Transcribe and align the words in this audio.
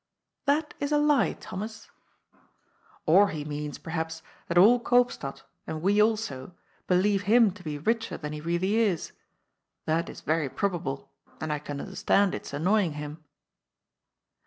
"That 0.47 0.73
is 0.79 0.91
a 0.91 0.97
lie, 0.97 1.33
Thomas." 1.33 1.91
'^ 2.35 2.39
Or 3.05 3.27
he 3.29 3.45
means, 3.45 3.77
perhaps, 3.77 4.23
that 4.47 4.57
all 4.57 4.79
Koopstad, 4.79 5.43
and 5.67 5.83
we 5.83 6.01
also, 6.01 6.55
believe 6.87 7.21
him 7.29 7.51
to 7.51 7.61
be 7.61 7.77
richer 7.77 8.17
than 8.17 8.33
he 8.33 8.41
really 8.41 8.77
is. 8.77 9.11
That 9.85 10.09
is 10.09 10.21
very 10.21 10.49
probable, 10.49 11.11
and 11.39 11.53
I 11.53 11.59
can 11.59 11.79
understand 11.79 12.33
its 12.33 12.51
annoying 12.51 12.93
him." 12.93 13.23